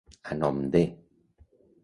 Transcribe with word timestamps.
A 0.29 0.37
nom 0.41 0.57
de. 0.75 0.81